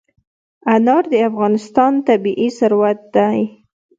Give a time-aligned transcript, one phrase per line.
[0.73, 3.39] انار د افغانستان طبعي ثروت دی.